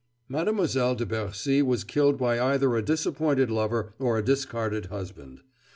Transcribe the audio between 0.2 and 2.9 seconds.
"Mademoiselle de Bercy was killed by either a